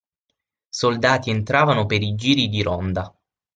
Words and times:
Soldati 0.69 1.29
entravano 1.29 1.85
per 1.85 2.01
i 2.01 2.15
giri 2.15 2.49
di 2.49 2.63
ronda 2.63 3.15